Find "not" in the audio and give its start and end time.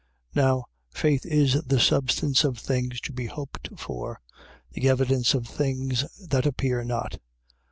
6.83-7.19